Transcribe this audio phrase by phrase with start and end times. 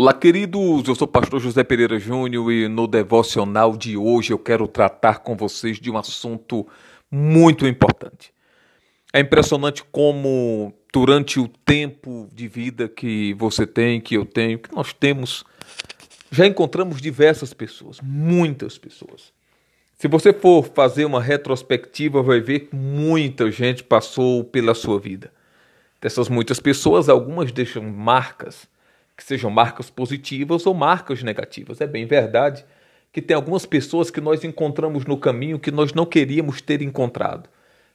[0.00, 0.86] Olá, queridos.
[0.86, 5.18] Eu sou o pastor José Pereira Júnior e no devocional de hoje eu quero tratar
[5.18, 6.64] com vocês de um assunto
[7.10, 8.32] muito importante.
[9.12, 14.72] É impressionante como durante o tempo de vida que você tem, que eu tenho, que
[14.72, 15.44] nós temos,
[16.30, 19.32] já encontramos diversas pessoas, muitas pessoas.
[19.94, 25.32] Se você for fazer uma retrospectiva, vai ver que muita gente passou pela sua vida.
[26.00, 28.68] Dessas muitas pessoas, algumas deixam marcas
[29.18, 31.80] que sejam marcas positivas ou marcas negativas.
[31.80, 32.64] É bem verdade
[33.12, 37.50] que tem algumas pessoas que nós encontramos no caminho que nós não queríamos ter encontrado.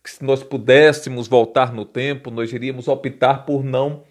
[0.00, 4.04] Que se nós pudéssemos voltar no tempo, nós iríamos optar por não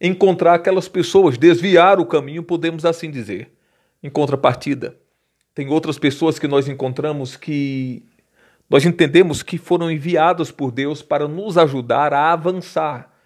[0.00, 3.50] encontrar aquelas pessoas, desviar o caminho, podemos assim dizer.
[4.00, 4.96] Em contrapartida,
[5.52, 8.04] tem outras pessoas que nós encontramos que
[8.70, 13.17] nós entendemos que foram enviadas por Deus para nos ajudar a avançar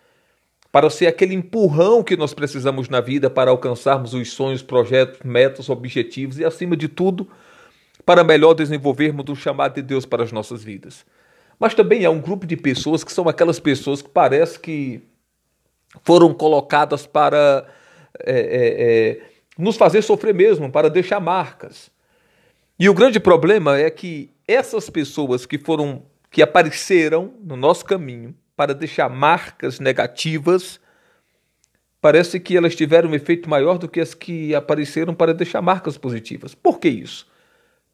[0.72, 5.68] para ser aquele empurrão que nós precisamos na vida para alcançarmos os sonhos, projetos, metas,
[5.68, 7.28] objetivos e, acima de tudo,
[8.06, 11.04] para melhor desenvolvermos o chamado de Deus para as nossas vidas.
[11.60, 15.02] Mas também há um grupo de pessoas que são aquelas pessoas que parece que
[16.02, 17.66] foram colocadas para
[18.24, 18.40] é, é,
[19.10, 19.20] é,
[19.58, 21.90] nos fazer sofrer mesmo, para deixar marcas.
[22.78, 28.34] E o grande problema é que essas pessoas que foram, que apareceram no nosso caminho,
[28.56, 30.80] para deixar marcas negativas,
[32.00, 35.96] parece que elas tiveram um efeito maior do que as que apareceram para deixar marcas
[35.96, 36.54] positivas.
[36.54, 37.26] Por que isso?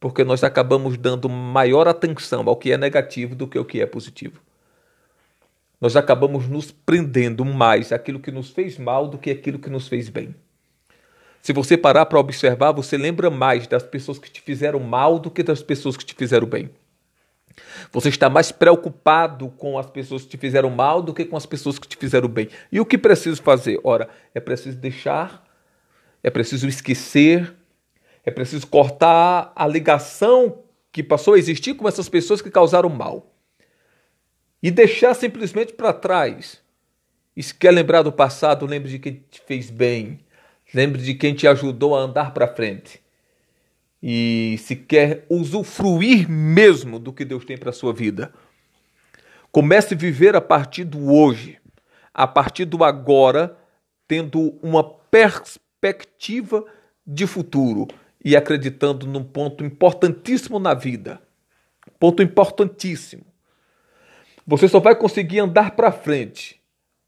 [0.01, 3.87] Porque nós acabamos dando maior atenção ao que é negativo do que ao que é
[3.87, 4.41] positivo.
[5.81, 9.87] Nós acabamos nos prendendo mais àquilo que nos fez mal do que aquilo que nos
[9.87, 10.35] fez bem.
[11.41, 15.31] Se você parar para observar, você lembra mais das pessoas que te fizeram mal do
[15.31, 16.71] que das pessoas que te fizeram bem.
[17.93, 21.47] Você está mais preocupado com as pessoas que te fizeram mal do que com as
[21.47, 22.49] pessoas que te fizeram bem.
[22.71, 23.81] E o que preciso fazer?
[23.83, 25.45] Ora, é preciso deixar,
[26.23, 27.55] é preciso esquecer,
[28.25, 33.35] é preciso cortar a ligação que passou a existir com essas pessoas que causaram mal.
[34.63, 36.61] E deixar simplesmente para trás.
[37.37, 40.21] E se quer lembrar do passado, lembre de quem te fez bem.
[40.75, 43.01] Lembre de quem te ajudou a andar para frente
[44.03, 48.33] e se quer usufruir mesmo do que Deus tem para a sua vida,
[49.51, 51.59] comece a viver a partir do hoje,
[52.15, 53.57] a partir do agora,
[54.07, 56.65] tendo uma perspectiva
[57.07, 57.89] de futuro
[58.25, 61.21] e acreditando num ponto importantíssimo na vida.
[61.99, 63.25] Ponto importantíssimo.
[64.47, 66.61] Você só vai conseguir andar para frente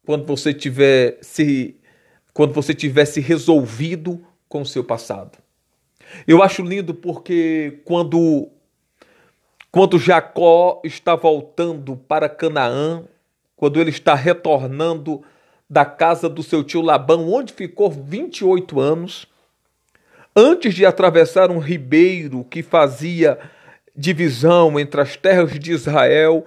[0.05, 1.75] quando você tiver se
[2.33, 5.37] quando você tiver se resolvido com o seu passado.
[6.27, 8.49] Eu acho lindo porque quando
[9.71, 13.03] quando Jacó está voltando para Canaã,
[13.55, 15.23] quando ele está retornando
[15.69, 19.25] da casa do seu tio Labão, onde ficou 28 anos,
[20.35, 23.39] antes de atravessar um ribeiro que fazia
[23.95, 26.45] divisão entre as terras de Israel,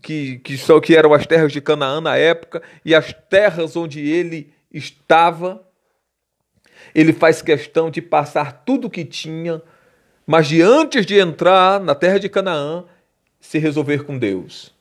[0.00, 4.00] que, que, só, que eram as terras de Canaã na época, e as terras onde
[4.00, 5.62] ele estava,
[6.94, 9.62] ele faz questão de passar tudo o que tinha,
[10.26, 12.84] mas de antes de entrar na terra de Canaã,
[13.40, 14.74] se resolver com Deus.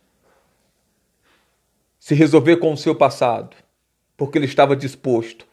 [1.99, 3.55] Se resolver com o seu passado,
[4.17, 5.45] porque ele estava disposto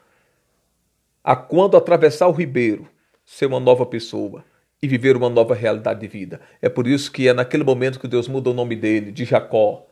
[1.22, 2.88] a quando atravessar o ribeiro,
[3.24, 4.44] ser uma nova pessoa
[4.82, 6.40] e viver uma nova realidade de vida.
[6.62, 9.86] É por isso que é naquele momento que Deus muda o nome dele de Jacó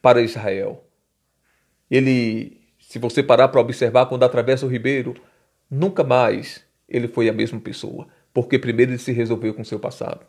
[0.00, 0.84] para Israel.
[1.90, 5.14] Ele, se você parar para observar quando atravessa o ribeiro,
[5.74, 10.20] Nunca mais ele foi a mesma pessoa, porque primeiro ele se resolveu com seu passado.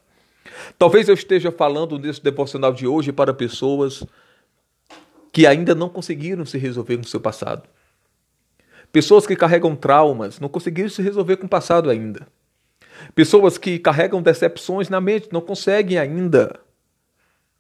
[0.80, 4.06] Talvez eu esteja falando nesse devocional de hoje para pessoas
[5.34, 7.68] que ainda não conseguiram se resolver com seu passado.
[8.90, 12.26] Pessoas que carregam traumas, não conseguiram se resolver com o passado ainda.
[13.14, 16.58] Pessoas que carregam decepções na mente, não conseguem ainda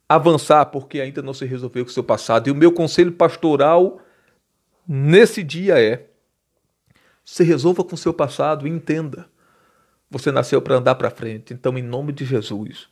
[0.07, 2.47] avançar porque ainda não se resolveu com seu passado.
[2.47, 3.99] E o meu conselho pastoral
[4.87, 6.12] nesse dia é:
[7.23, 9.27] se resolva com seu passado e entenda.
[10.09, 12.87] Você nasceu para andar para frente, então, em nome de Jesus,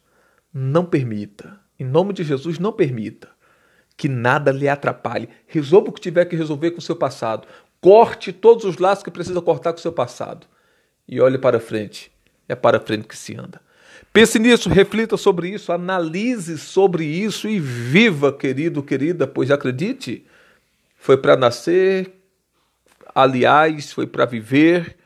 [0.54, 3.30] não permita, em nome de Jesus, não permita
[4.02, 5.30] que nada lhe atrapalhe.
[5.46, 7.48] Resolva o que tiver que resolver com seu passado.
[7.80, 10.48] Corte todos os laços que precisa cortar com seu passado.
[11.08, 12.12] E olhe para frente.
[12.50, 13.62] É para frente que se anda.
[14.12, 20.26] Pense nisso, reflita sobre isso, analise sobre isso e viva, querido, querida, pois acredite,
[20.98, 22.12] foi para nascer
[23.14, 24.98] Aliás, foi para viver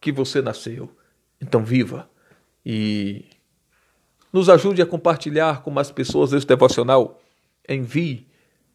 [0.00, 0.90] que você nasceu.
[1.40, 2.08] Então viva
[2.64, 3.24] e
[4.32, 7.20] nos ajude a compartilhar com mais pessoas esse devocional.
[7.68, 8.26] Envie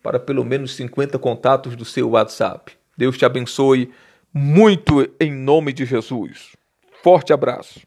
[0.02, 2.74] para pelo menos 50 contatos do seu WhatsApp.
[2.98, 3.92] Deus te abençoe.
[4.34, 6.56] muito em nome de Jesus.
[7.04, 7.82] Forte abraço.